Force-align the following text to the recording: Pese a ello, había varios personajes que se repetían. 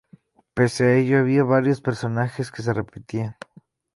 Pese 0.55 0.83
a 0.83 0.95
ello, 0.97 1.19
había 1.19 1.43
varios 1.43 1.79
personajes 1.79 2.49
que 2.51 2.63
se 2.63 2.73
repetían. 2.73 3.35